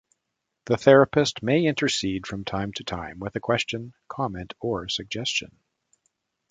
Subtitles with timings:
[0.65, 5.55] The therapist may intercede from time to time with a question, comment, or suggestion.